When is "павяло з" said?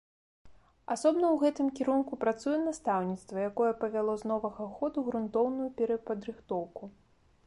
3.83-4.31